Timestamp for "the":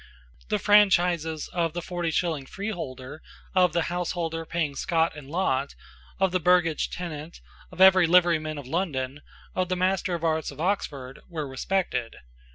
0.49-0.57, 1.73-1.81, 3.71-3.83, 6.31-6.39, 7.77-7.91, 9.69-9.75